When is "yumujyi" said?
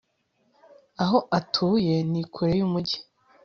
2.59-2.97